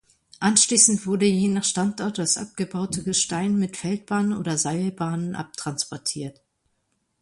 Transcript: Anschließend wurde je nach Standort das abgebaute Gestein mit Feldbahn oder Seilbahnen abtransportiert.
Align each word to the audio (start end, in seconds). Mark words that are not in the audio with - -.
Anschließend 0.39 1.05
wurde 1.05 1.27
je 1.27 1.47
nach 1.47 1.63
Standort 1.63 2.17
das 2.17 2.37
abgebaute 2.39 3.03
Gestein 3.03 3.59
mit 3.59 3.77
Feldbahn 3.77 4.33
oder 4.35 4.57
Seilbahnen 4.57 5.35
abtransportiert. 5.35 6.41